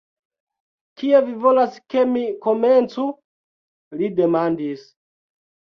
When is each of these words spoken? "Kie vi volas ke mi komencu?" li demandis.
"Kie 1.01 1.21
vi 1.27 1.35
volas 1.43 1.77
ke 1.95 2.07
mi 2.15 2.25
komencu?" 2.47 3.07
li 4.01 4.13
demandis. 4.23 4.93